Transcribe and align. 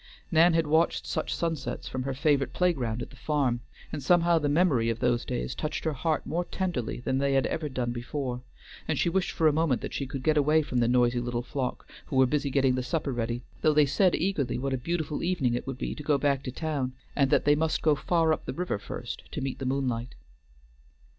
Nan 0.31 0.53
had 0.55 0.65
watched 0.65 1.05
such 1.05 1.31
sunsets 1.31 1.87
from 1.87 2.01
her 2.01 2.15
favorite 2.15 2.53
playground 2.53 3.03
at 3.03 3.11
the 3.11 3.15
farm, 3.15 3.59
and 3.91 4.01
somehow 4.01 4.39
the 4.39 4.49
memory 4.49 4.89
of 4.89 4.97
those 4.97 5.23
days 5.23 5.53
touched 5.53 5.83
her 5.83 5.93
heart 5.93 6.25
more 6.25 6.43
tenderly 6.43 6.99
than 7.01 7.19
they 7.19 7.33
had 7.33 7.45
ever 7.45 7.69
done 7.69 7.91
before, 7.91 8.41
and 8.87 8.97
she 8.97 9.09
wished 9.09 9.29
for 9.29 9.47
a 9.47 9.53
moment 9.53 9.79
that 9.81 9.93
she 9.93 10.07
could 10.07 10.23
get 10.23 10.37
away 10.37 10.63
from 10.63 10.79
the 10.79 10.87
noisy 10.87 11.19
little 11.19 11.43
flock 11.43 11.87
who 12.07 12.15
were 12.15 12.25
busy 12.25 12.49
getting 12.49 12.73
the 12.73 12.81
supper 12.81 13.11
ready, 13.11 13.43
though 13.61 13.73
they 13.75 13.85
said 13.85 14.15
eagerly 14.15 14.57
what 14.57 14.73
a 14.73 14.77
beautiful 14.79 15.21
evening 15.21 15.53
it 15.53 15.67
would 15.67 15.77
be 15.77 15.93
to 15.93 16.01
go 16.01 16.17
back 16.17 16.41
to 16.41 16.51
town, 16.51 16.93
and 17.15 17.29
that 17.29 17.45
they 17.45 17.53
must 17.53 17.83
go 17.83 17.93
far 17.93 18.33
up 18.33 18.45
the 18.47 18.53
river 18.53 18.79
first 18.79 19.31
to 19.31 19.39
meet 19.39 19.59
the 19.59 19.67
moonlight. 19.67 20.15